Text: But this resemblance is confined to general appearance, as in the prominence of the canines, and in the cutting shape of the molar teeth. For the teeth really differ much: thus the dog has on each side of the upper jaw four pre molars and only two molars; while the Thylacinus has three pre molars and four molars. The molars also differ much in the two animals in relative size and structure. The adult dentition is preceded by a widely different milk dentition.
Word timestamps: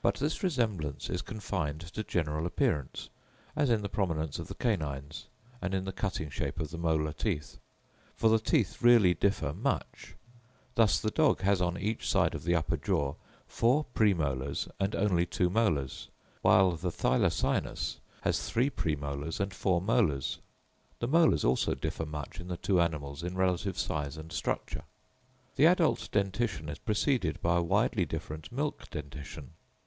But 0.00 0.14
this 0.16 0.42
resemblance 0.42 1.10
is 1.10 1.20
confined 1.20 1.80
to 1.82 2.02
general 2.02 2.46
appearance, 2.46 3.10
as 3.54 3.68
in 3.68 3.82
the 3.82 3.90
prominence 3.90 4.38
of 4.38 4.46
the 4.48 4.54
canines, 4.54 5.26
and 5.60 5.74
in 5.74 5.84
the 5.84 5.92
cutting 5.92 6.30
shape 6.30 6.58
of 6.60 6.70
the 6.70 6.78
molar 6.78 7.12
teeth. 7.12 7.58
For 8.16 8.30
the 8.30 8.38
teeth 8.38 8.80
really 8.80 9.12
differ 9.12 9.52
much: 9.52 10.14
thus 10.76 10.98
the 10.98 11.10
dog 11.10 11.42
has 11.42 11.60
on 11.60 11.76
each 11.76 12.08
side 12.08 12.34
of 12.34 12.44
the 12.44 12.54
upper 12.54 12.78
jaw 12.78 13.16
four 13.46 13.84
pre 13.92 14.14
molars 14.14 14.66
and 14.80 14.94
only 14.96 15.26
two 15.26 15.50
molars; 15.50 16.08
while 16.40 16.72
the 16.72 16.90
Thylacinus 16.92 18.00
has 18.22 18.48
three 18.48 18.70
pre 18.70 18.96
molars 18.96 19.40
and 19.40 19.52
four 19.52 19.78
molars. 19.82 20.38
The 21.00 21.08
molars 21.08 21.44
also 21.44 21.74
differ 21.74 22.06
much 22.06 22.40
in 22.40 22.48
the 22.48 22.56
two 22.56 22.80
animals 22.80 23.22
in 23.22 23.36
relative 23.36 23.76
size 23.78 24.16
and 24.16 24.32
structure. 24.32 24.84
The 25.56 25.66
adult 25.66 26.08
dentition 26.12 26.70
is 26.70 26.78
preceded 26.78 27.42
by 27.42 27.56
a 27.58 27.62
widely 27.62 28.06
different 28.06 28.50
milk 28.50 28.88
dentition. 28.88 29.50